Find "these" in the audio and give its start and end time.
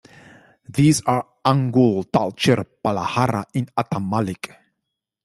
0.67-1.03